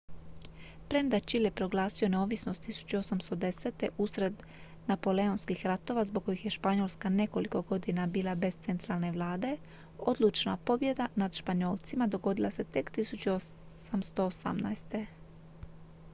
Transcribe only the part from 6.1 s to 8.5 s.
kojih je španjolska nekoliko godina bila